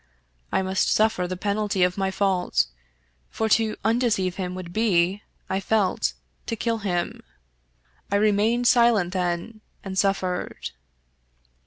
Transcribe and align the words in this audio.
I 0.51 0.63
must 0.63 0.87
suflFer 0.87 1.29
the 1.29 1.37
penalty 1.37 1.83
of 1.83 1.95
my 1.95 2.09
fault, 2.09 2.65
for 3.29 3.47
to 3.49 3.75
un 3.83 3.99
deceive 3.99 4.37
him 4.37 4.55
would 4.55 4.73
be, 4.73 5.21
I 5.47 5.59
felt, 5.59 6.13
to 6.47 6.55
kill 6.55 6.79
him. 6.79 7.21
I 8.11 8.15
remained 8.15 8.65
silent 8.65 9.13
then, 9.13 9.61
and 9.83 9.95
suffered. 9.99 10.71